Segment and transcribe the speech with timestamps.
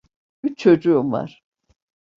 [0.43, 1.43] Üç çocuğum var.